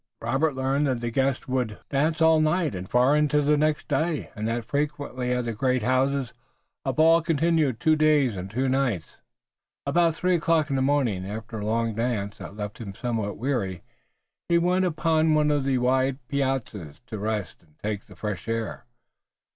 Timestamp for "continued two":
7.21-7.95